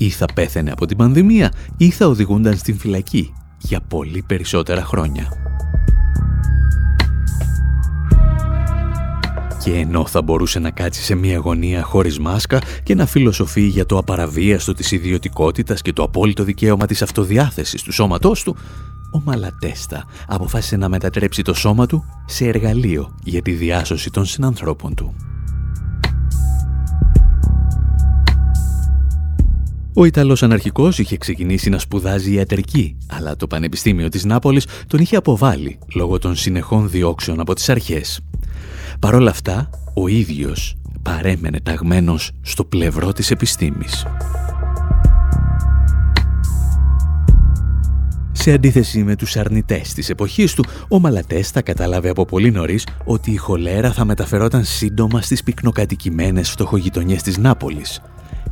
[0.01, 5.27] ή θα πέθαινε από την πανδημία ή θα οδηγούνταν στην φυλακή για πολύ περισσότερα χρόνια.
[9.63, 13.85] Και ενώ θα μπορούσε να κάτσει σε μια γωνία χωρίς μάσκα και να φιλοσοφεί για
[13.85, 18.55] το απαραβίαστο της ιδιωτικότητας και το απόλυτο δικαίωμα της αυτοδιάθεσης του σώματός του,
[19.11, 24.95] ο Μαλατέστα αποφάσισε να μετατρέψει το σώμα του σε εργαλείο για τη διάσωση των συνανθρώπων
[24.95, 25.15] του.
[29.93, 35.15] Ο Ιταλός αναρχικός είχε ξεκινήσει να σπουδάζει ιατρική, αλλά το Πανεπιστήμιο της Νάπολης τον είχε
[35.15, 38.19] αποβάλει λόγω των συνεχών διώξεων από τις αρχές.
[38.99, 44.05] Παρ' όλα αυτά, ο ίδιος παρέμενε ταγμένος στο πλευρό της επιστήμης.
[48.31, 53.31] Σε αντίθεση με τους αρνητές της εποχής του, ο Μαλατέστα κατάλαβε από πολύ νωρίς ότι
[53.31, 58.01] η χολέρα θα μεταφερόταν σύντομα στις πυκνοκατοικημένες φτωχογειτονιές της Νάπολης,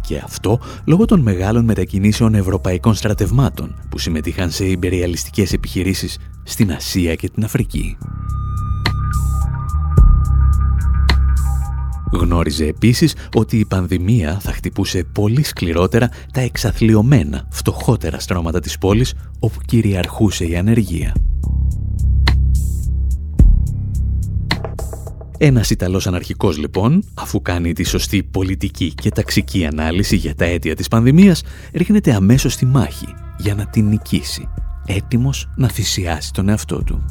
[0.02, 7.16] και αυτό λόγω των μεγάλων μετακινήσεων ευρωπαϊκών στρατευμάτων που συμμετείχαν σε υπεριαλιστικές επιχειρήσεις στην Ασία
[7.16, 7.98] και την Αφρική.
[12.12, 19.14] Γνώριζε επίσης ότι η πανδημία θα χτυπούσε πολύ σκληρότερα τα εξαθλειωμένα, φτωχότερα στρώματα της πόλης
[19.40, 21.14] όπου κυριαρχούσε η ανεργία.
[25.41, 30.75] Ένας Ιταλός αναρχικός λοιπόν, αφού κάνει τη σωστή πολιτική και ταξική ανάλυση για τα αίτια
[30.75, 34.47] της πανδημίας, ρίχνεται αμέσως στη μάχη για να την νικήσει,
[34.86, 37.06] έτοιμος να θυσιάσει τον εαυτό του.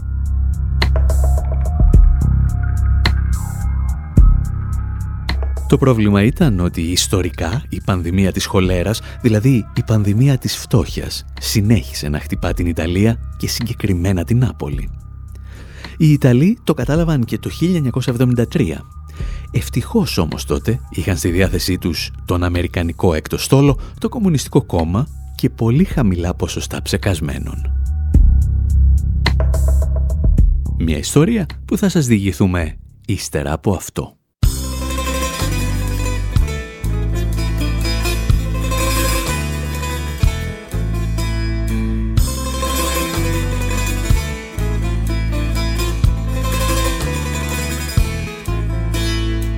[5.69, 12.09] Το πρόβλημα ήταν ότι ιστορικά η πανδημία της χολέρας, δηλαδή η πανδημία της φτώχειας, συνέχισε
[12.09, 14.98] να χτυπά την Ιταλία και συγκεκριμένα την Νάπολη.
[16.01, 17.51] Οι Ιταλοί το κατάλαβαν και το
[18.53, 18.75] 1973.
[19.51, 25.51] Ευτυχώς όμως τότε είχαν στη διάθεσή τους τον Αμερικανικό έκτο στόλο, το Κομμουνιστικό Κόμμα και
[25.51, 27.73] πολύ χαμηλά ποσοστά ψεκασμένων.
[30.79, 34.18] Μια ιστορία που θα σας διηγηθούμε ύστερα από αυτό.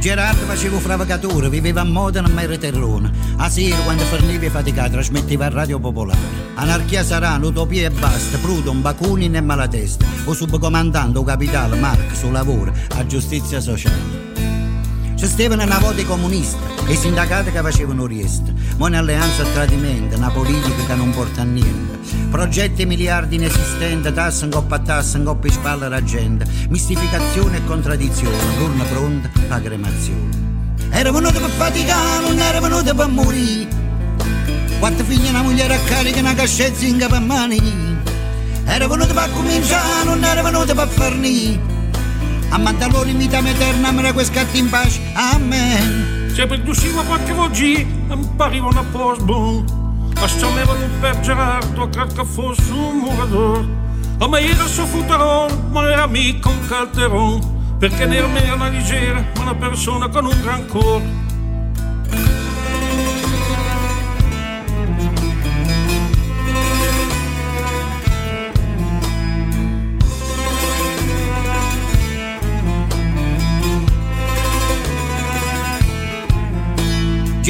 [0.00, 3.12] Gerardo facevo fravacatore, viveva a Modena a Mere Terrone.
[3.36, 6.18] A sera quando forniva e fatica trasmetteva a Radio Popolare.
[6.54, 10.06] Anarchia sarà, l'utopia e basta, Prudon, Bakunin e Malatesta.
[10.24, 14.32] O subcomandante o capitale, Mark, sul lavoro, a giustizia sociale.
[15.16, 18.50] C'è Stefano una volta comunista e i sindacati che facevano riesta.
[18.78, 21.89] Ma un'alleanza a tradimento, una politica che non porta a niente.
[22.30, 26.46] Progetti miliardi inesistenti, tasse in coppa a tasse, in coppa in spalla alla gente.
[26.68, 30.48] Mistificazione e contraddizione, turno pronta la cremazione.
[30.90, 33.68] Era venuto per faticare, non era venuto per morire.
[34.78, 37.98] Quattro figli e una moglie a carica, una cascezza in capo a mani.
[38.64, 41.60] Era venuto per cominciare, non era venuto per farni.
[42.48, 45.00] A mandalore in vita eterna, me la scatti in pace.
[45.14, 46.32] Amen.
[46.34, 49.79] Se per riuscivo qualche oggi, non parivano a
[50.20, 53.64] Això meu en Pep Gerardo, crec que fos un morador.
[54.20, 57.40] Home, era soffuterón, ma era amico un calterón,
[57.80, 61.00] perché nel me era una leggera, ma una persona con un gran cor.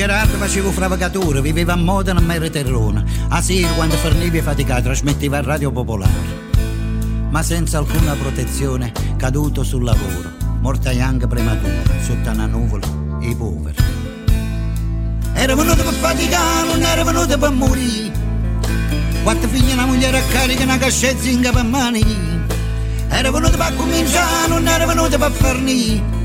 [0.01, 3.05] Gerardo facevo fravacatore, viveva a Modena a Mere Terrone.
[3.29, 6.49] A sera quando forniva e trasmetteva a Radio Popolare.
[7.29, 10.31] Ma senza alcuna protezione, caduto sul lavoro,
[10.63, 12.87] morta anche prematura, sotto una nuvola,
[13.21, 13.77] i poveri.
[15.35, 18.13] Era venuto per faticare, non era venuto per morire.
[19.23, 22.03] Quattro figli e una moglie a carica, una cascezza in capo a mani.
[23.11, 26.20] Era venuto per cominciare, non era venuto per farni.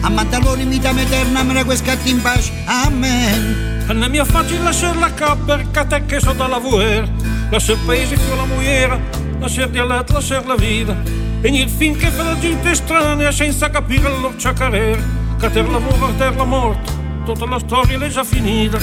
[0.00, 2.52] A Maddaloni vita eterna, me la scatti in pace.
[2.66, 3.84] Amen.
[3.86, 7.10] Non è mia facile lasciare la cappa perché te che so da lavorare.
[7.50, 9.00] Lasciare il paese con la moglie,
[9.38, 10.96] lasciare dialetto, lasciare la vita.
[11.40, 15.00] E nel finché fa la gente strana senza capire la loro carriera.
[15.38, 16.92] Che ter lavoro, ter la morte,
[17.24, 18.78] tutta la storia è già finita.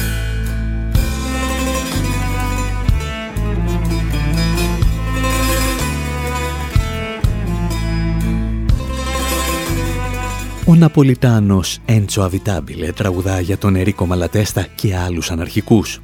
[10.67, 16.01] Ο Ναπολιτάνος Έντσο Αβιτάμπιλε τραγουδά για τον Ερίκο Μαλατέστα και άλλους αναρχικούς.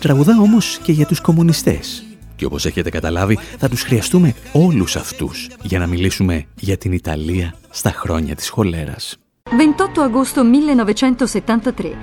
[0.00, 2.04] Τραγουδά όμως και για τους κομμουνιστές.
[2.36, 7.54] Και όπως έχετε καταλάβει θα τους χρειαστούμε όλους αυτούς για να μιλήσουμε για την Ιταλία
[7.70, 9.16] στα χρόνια της χολέρας.
[9.44, 11.96] 28 agosto 1973.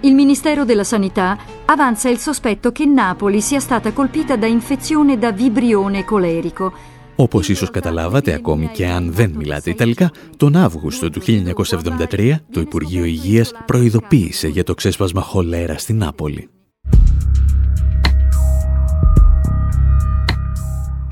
[0.00, 5.32] Il Ministero della Sanità avanza il sospetto che Napoli sia stata colpita da infezione da
[5.32, 6.72] vibrione colerico.
[7.20, 13.04] Όπως ίσως καταλάβατε, ακόμη και αν δεν μιλάτε Ιταλικά, τον Αύγουστο του 1973 το Υπουργείο
[13.04, 16.48] Υγείας προειδοποίησε για το ξέσπασμα χολέρα στην Νάπολη.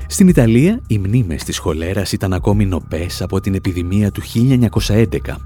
[0.07, 5.37] Στην Ιταλία, οι μνήμες της χολέρας ήταν ακόμη νοπές από την επιδημία του 1911.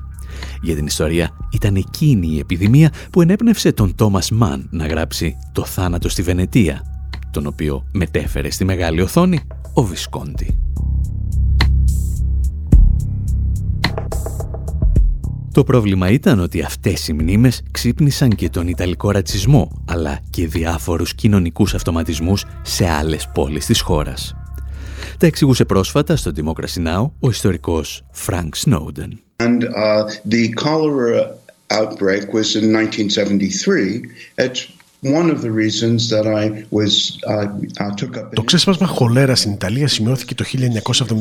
[0.61, 5.65] Για την ιστορία, ήταν εκείνη η επιδημία που ενέπνευσε τον Τόμας Μαν να γράψει «Το
[5.65, 6.81] θάνατο στη Βενετία»,
[7.31, 9.39] τον οποίο μετέφερε στη μεγάλη οθόνη
[9.81, 10.59] ο Βισκόντι.
[15.51, 21.15] Το πρόβλημα ήταν ότι αυτές οι μνήμες ξύπνησαν και τον Ιταλικό ρατσισμό, αλλά και διάφορους
[21.15, 24.35] κοινωνικούς αυτοματισμούς σε άλλες πόλεις της χώρας.
[25.17, 27.09] Τα εξηγούσε πρόσφατα στο Democracy Now!
[27.19, 29.09] ο ιστορικός Frank Snowden.
[29.37, 31.21] And uh, the cholera
[31.69, 34.01] outbreak was in 1973
[34.37, 37.47] at one of the reasons that I was uh,
[37.79, 38.33] uh, took up.
[38.33, 40.45] Το ξέσπασμα χολέρα στην Ιταλία σημειώθηκε το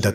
[0.03, 0.11] 1973.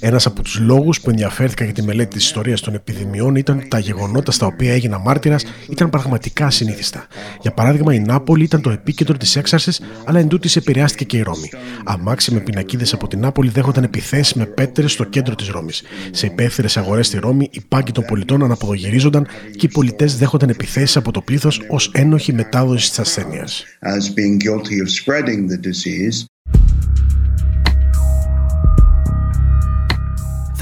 [0.00, 3.68] Ένας από τους λόγους που ενδιαφέρθηκα για τη μελέτη της ιστορίας των επιδημιών ήταν ότι
[3.68, 7.06] τα γεγονότα στα οποία έγινα μάρτυρας ήταν πραγματικά ασυνήθιστα.
[7.40, 11.22] Για παράδειγμα, η Νάπολη ήταν το επίκεντρο της έξαρσης, αλλά εν τούτης επηρεάστηκε και η
[11.22, 11.50] Ρώμη.
[11.84, 15.82] Αμάξι με πινακίδες από την Νάπολη δέχονταν επιθέσεις με πέτρες στο κέντρο της Ρώμης.
[16.10, 20.96] Σε υπαίθριες αγορές στη Ρώμη, οι πάγκοι των πωλητών αναποδογυρίζονταν και οι πωλητές δέχονταν επιθέσεις
[20.96, 23.48] από το πλήθος ως ένοχοι μετάδοσης της ασθένειας.
[23.80, 26.24] as being guilty of spreading the disease.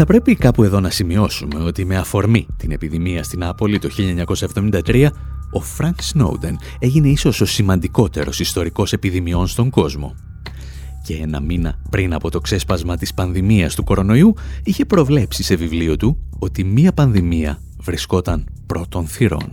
[0.01, 3.89] Θα πρέπει κάπου εδώ να σημειώσουμε ότι με αφορμή την επιδημία στην Νάπολη το
[4.85, 5.09] 1973,
[5.51, 10.15] ο Φρανκ Σνόντεν έγινε ίσως ο σημαντικότερος ιστορικός επιδημιών στον κόσμο.
[11.05, 14.35] Και ένα μήνα πριν από το ξέσπασμα της πανδημίας του κορονοϊού,
[14.65, 19.51] είχε προβλέψει σε βιβλίο του ότι μία πανδημία βρισκόταν πρώτων θυρών.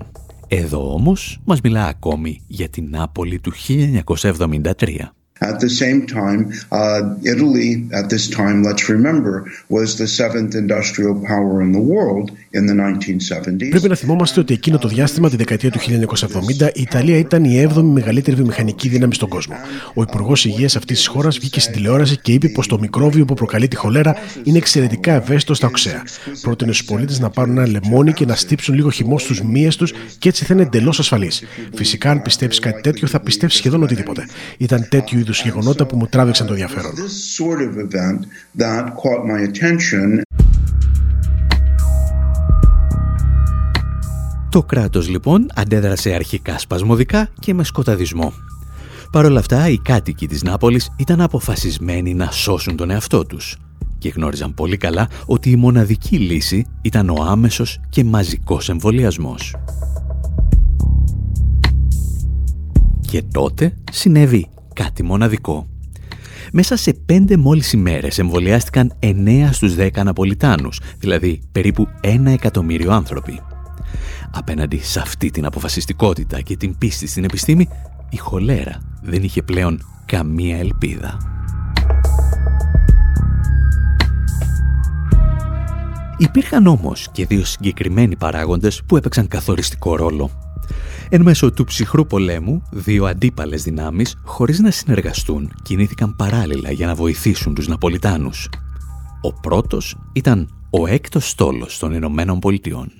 [0.47, 5.15] Εδώ όμως μας μιλά ακόμη για την Νάπολη του 1973.
[5.41, 7.01] At the same time, uh,
[7.33, 9.33] Italy, at this time, let's remember,
[9.67, 13.69] was the seventh industrial power in the world in the 1970s.
[13.69, 17.67] Πρέπει να θυμόμαστε ότι εκείνο το διάστημα, τη δεκαετία του 1970, η Ιταλία ήταν η
[17.69, 19.55] 7η μεγαλύτερη βιομηχανική δύναμη στον κόσμο.
[19.93, 23.33] Ο Υπουργός Υγείας αυτής της χώρας βγήκε στην τηλεόραση και είπε πως το μικρόβιο που
[23.33, 26.03] προκαλεί τη χολέρα είναι εξαιρετικά ευαίσθητο στα οξέα.
[26.41, 29.93] Πρότεινε στους πολίτες να πάρουν ένα λεμόνι και να στύψουν λίγο χυμό στους μύες τους
[30.19, 31.31] και έτσι θα είναι εντελώς ασφαλή.
[31.73, 34.25] Φυσικά, αν πιστέψεις κάτι τέτοιο, θα πιστέψεις σχεδόν οτιδήποτε.
[34.57, 36.91] Ήταν τέτοιου είδους γεγονότα που μου τράβηξαν το ενδιαφέρον.
[36.91, 38.19] This sort of event
[38.61, 40.21] that caught my attention
[44.49, 48.33] Το κράτος λοιπόν αντέδρασε αρχικά σπασμωδικά και με σκοταδισμό.
[49.11, 53.57] Παρ' όλα αυτά, οι κάτοικοι της Νάπολης ήταν αποφασισμένοι να σώσουν τον εαυτό τους
[53.97, 59.55] και γνώριζαν πολύ καλά ότι η μοναδική λύση ήταν ο άμεσος και μαζικός εμβολιασμός.
[63.07, 65.67] Και τότε συνέβη κάτι μοναδικό.
[66.51, 73.39] Μέσα σε πέντε μόλις ημέρες εμβολιάστηκαν 9 στους 10 Ναπολιτάνους, δηλαδή περίπου ένα εκατομμύριο άνθρωποι.
[74.31, 77.67] Απέναντι σε αυτή την αποφασιστικότητα και την πίστη στην επιστήμη,
[78.09, 81.17] η χολέρα δεν είχε πλέον καμία ελπίδα.
[86.17, 90.44] Υπήρχαν όμως και δύο συγκεκριμένοι παράγοντες που έπαιξαν καθοριστικό ρόλο.
[91.09, 96.95] Εν μέσω του ψυχρού πολέμου, δύο αντίπαλες δυνάμεις, χωρίς να συνεργαστούν, κινήθηκαν παράλληλα για να
[96.95, 98.49] βοηθήσουν τους Ναπολιτάνους.
[99.21, 102.91] Ο πρώτος ήταν ο έκτος στόλος των Ηνωμένων Πολιτειών.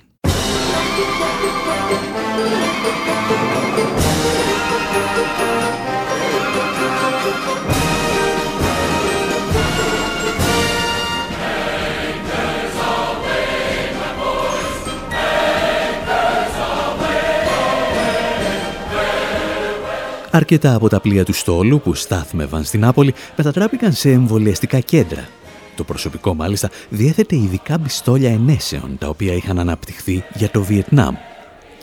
[20.36, 25.28] Αρκετά από τα πλοία του στόλου που στάθμευαν στην Νάπολη μετατράπηκαν σε εμβολιαστικά κέντρα.
[25.76, 31.16] Το προσωπικό μάλιστα διέθετε ειδικά πιστόλια ενέσεων τα οποία είχαν αναπτυχθεί για το Βιετνάμ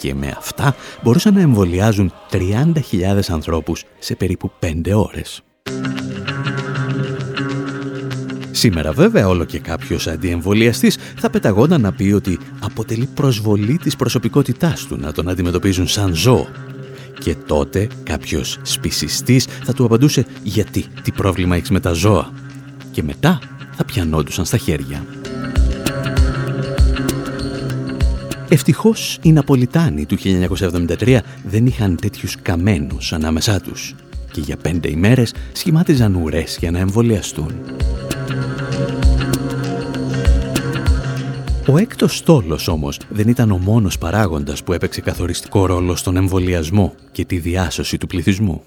[0.01, 5.43] και με αυτά μπορούσαν να εμβολιάζουν 30.000 ανθρώπους σε περίπου 5 ώρες.
[8.51, 14.87] Σήμερα βέβαια όλο και κάποιος αντιεμβολιαστής θα πεταγόταν να πει ότι αποτελεί προσβολή της προσωπικότητάς
[14.87, 16.49] του να τον αντιμετωπίζουν σαν ζώο
[17.23, 22.33] και τότε κάποιος σπισιστής θα του απαντούσε «Γιατί, τι πρόβλημα έχεις με τα ζώα»
[22.91, 23.39] και μετά
[23.77, 25.05] θα πιανόντουσαν στα χέρια.
[28.49, 33.95] Ευτυχώς οι Ναπολιτάνοι του 1973 δεν είχαν τέτοιους καμένους ανάμεσά τους
[34.31, 37.53] και για πέντε ημέρες σχημάτιζαν ουρές για να εμβολιαστούν.
[41.69, 46.95] Ο έκτος στόλος όμως δεν ήταν ο μόνος παράγοντας που έπαιξε καθοριστικό ρόλο στον εμβολιασμό
[47.13, 48.63] και τη διάσωση του πληθυσμού.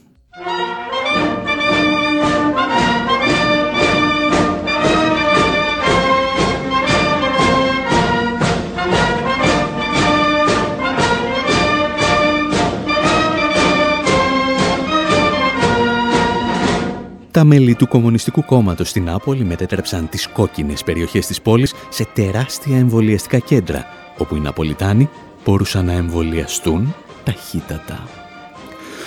[17.35, 22.77] Τα μέλη του Κομμουνιστικού Κόμματος στην Νάπολη μετέτρεψαν τις κόκκινες περιοχές της πόλης σε τεράστια
[22.77, 23.85] εμβολιαστικά κέντρα,
[24.17, 25.09] όπου οι Ναπολιτάνοι
[25.45, 28.07] μπορούσαν να εμβολιαστούν ταχύτατα.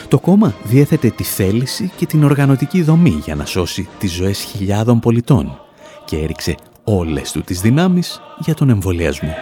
[0.09, 5.01] Το κόμμα διέθετε τη θέληση και την οργανωτική δομή για να σώσει τις ζωές χιλιάδων
[5.01, 5.61] πολιτών
[6.05, 6.55] και έριξε
[6.85, 9.35] όλες του τις δυνάμεις για τον εμβολιασμό.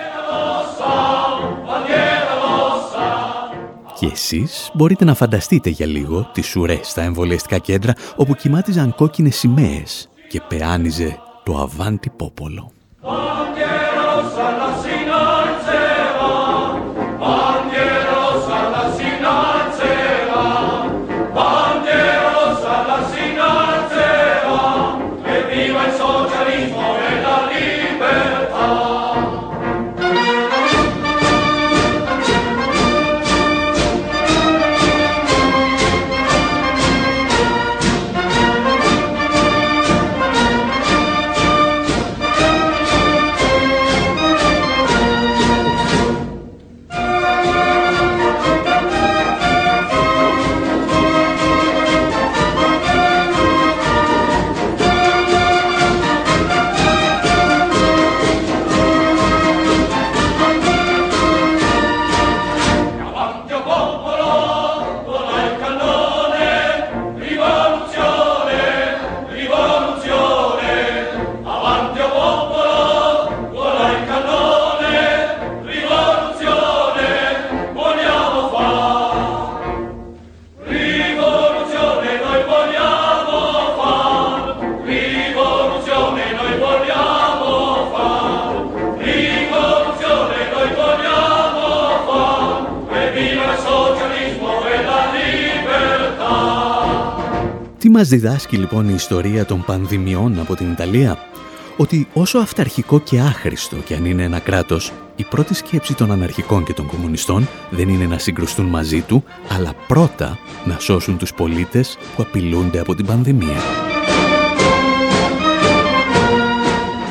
[3.98, 9.36] Και εσείς μπορείτε να φανταστείτε για λίγο τις ουρές στα εμβολιαστικά κέντρα όπου κοιμάτιζαν κόκκινες
[9.36, 12.75] σημαίες και πεάνιζε το Αβάντι Πόπολο.
[98.06, 101.18] Μας διδάσκει λοιπόν η ιστορία των πανδημιών από την Ιταλία;
[101.76, 106.64] Ότι όσο αυταρχικό και άχρηστο και αν είναι ένα κράτος, η πρώτη σκέψη των αναρχικών
[106.64, 111.98] και των κομμουνιστών δεν είναι να συγκρουστούν μαζί του, αλλά πρώτα να σώσουν τους πολίτες
[112.16, 113.60] που απειλούνται από την πανδημία.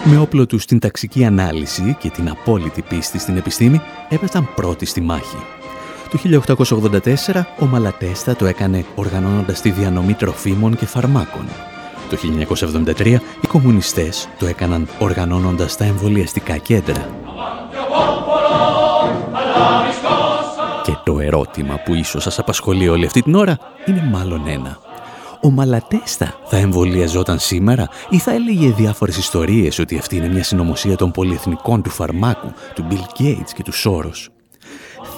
[0.03, 5.01] Με όπλο τους στην ταξική ανάλυση και την απόλυτη πίστη στην επιστήμη, έπεσαν πρώτοι στη
[5.01, 5.37] μάχη.
[6.09, 11.45] Το 1884 ο Μαλατέστα το έκανε οργανώνοντας τη διανομή τροφίμων και φαρμάκων.
[12.09, 12.17] Το
[12.97, 13.05] 1973
[13.41, 17.09] οι κομμουνιστές το έκαναν οργανώνοντας τα εμβολιαστικά κέντρα.
[20.83, 24.79] Και το ερώτημα που ίσως σας απασχολεί όλη αυτή την ώρα είναι μάλλον ένα.
[25.41, 30.95] Ο Μαλατέστα θα εμβολιαζόταν σήμερα ή θα έλεγε διάφορες ιστορίες ότι αυτή είναι μια συνωμοσία
[30.95, 34.34] των πολυεθνικών του φαρμάκου, του Bill Gates και του Σόρος.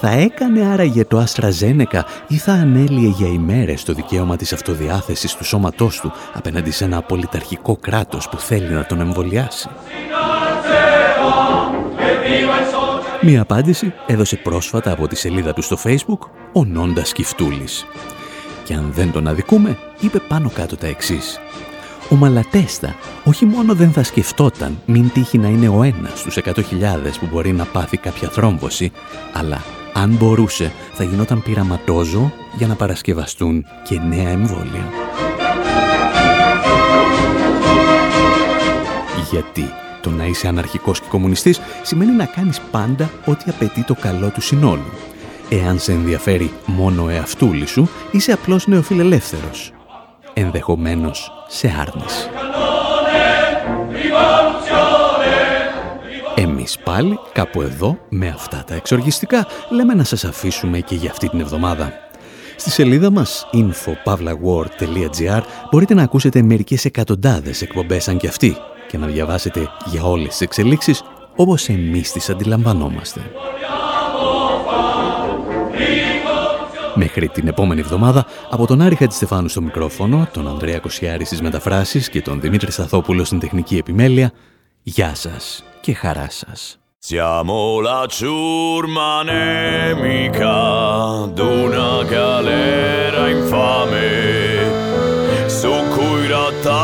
[0.00, 5.44] Θα έκανε άραγε το AstraZeneca ή θα ανέλυε για ημέρες το δικαίωμα της αυτοδιάθεσης του
[5.44, 9.68] σώματός του απέναντι σε ένα πολιταρχικό κράτος που θέλει να τον εμβολιάσει.
[13.20, 17.86] Μία απάντηση έδωσε πρόσφατα από τη σελίδα του στο facebook ο Νόντας Κιφτούλης.
[18.64, 21.40] Και αν δεν τον αδικούμε, είπε πάνω κάτω τα εξής.
[22.10, 26.60] Ο Μαλατέστα όχι μόνο δεν θα σκεφτόταν μην τύχει να είναι ο ένας στους 100.000
[27.20, 28.92] που μπορεί να πάθει κάποια θρόμβωση,
[29.32, 34.88] αλλά αν μπορούσε θα γινόταν πειραματόζω για να παρασκευαστούν και νέα εμβόλια.
[39.30, 44.28] Γιατί το να είσαι αναρχικός και κομμουνιστής σημαίνει να κάνεις πάντα ό,τι απαιτεί το καλό
[44.28, 44.90] του συνόλου.
[45.48, 49.72] Εάν σε ενδιαφέρει μόνο ο εαυτούλη σου, είσαι απλώς νεοφιλελεύθερος.
[50.34, 52.28] Ενδεχομένως σε άρνηση.
[56.34, 61.28] Εμείς πάλι, κάπου εδώ, με αυτά τα εξοργιστικά, λέμε να σας αφήσουμε και για αυτή
[61.28, 61.92] την εβδομάδα.
[62.56, 68.56] Στη σελίδα μας infopavlawar.gr μπορείτε να ακούσετε μερικές εκατοντάδες εκπομπές σαν και αυτή
[68.88, 71.02] και να διαβάσετε για όλες τις εξελίξεις
[71.36, 73.20] όπως εμείς τις αντιλαμβανόμαστε.
[77.00, 82.08] Μέχρι την επόμενη εβδομάδα, από τον Άρη Χατζηστεφάνου στο μικρόφωνο, τον Ανδρέα Κοσιάρη στις μεταφράσεις
[82.08, 84.32] και τον Δημήτρη Σταθόπουλο στην τεχνική επιμέλεια,
[84.82, 86.78] γεια σας και χαρά σας.
[87.10, 90.58] Siamo la ciurma nemica
[91.36, 94.08] d'una galera infame
[95.58, 96.82] su cui ratta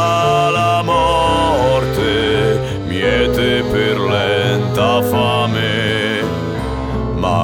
[0.59, 2.11] la morte
[2.93, 5.73] miete per lenta fame
[7.23, 7.41] ma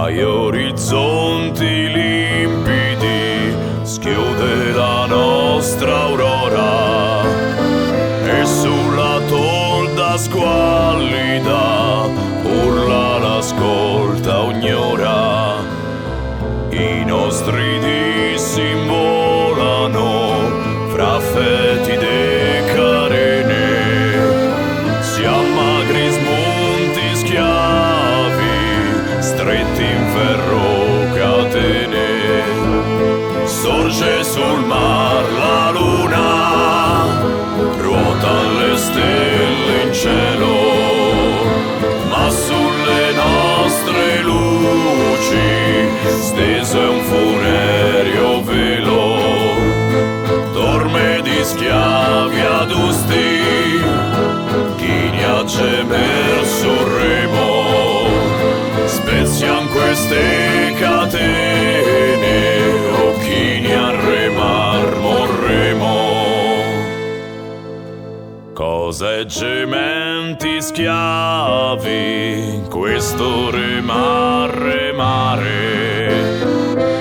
[69.00, 76.36] Cose gementi schiavi, questo remar remare,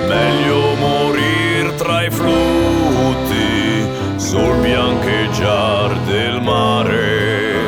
[0.08, 3.86] meglio morir tra i flutti
[4.16, 7.58] sul biancheggiar del mare.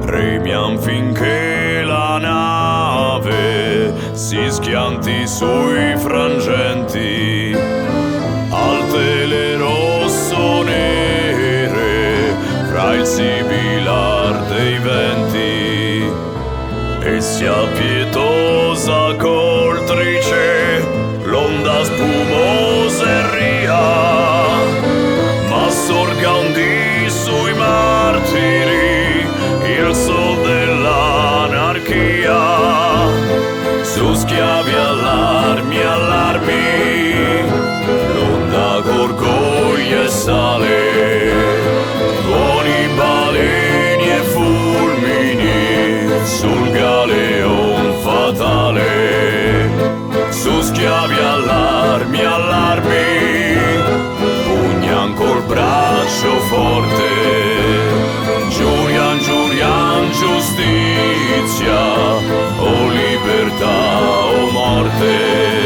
[0.00, 7.56] Remiam finché la nave si schianti sui frangenti,
[8.50, 11.24] alte le rosso nere
[12.84, 13.06] fra il
[17.24, 18.53] висел петух.
[60.44, 61.82] justiția,
[62.60, 64.04] o libertate,
[64.40, 65.63] o moarte.